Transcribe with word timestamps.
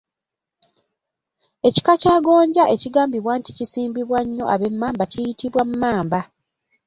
Ekika 1.67 1.93
kya 2.01 2.15
gonja 2.25 2.63
ekigambibwa 2.73 3.33
nti 3.39 3.51
kisimbibwa 3.57 4.19
nnyo 4.25 4.45
ab’Emmamba 4.53 5.03
kiyitibwa 5.11 5.61
Mmamba. 5.69 6.21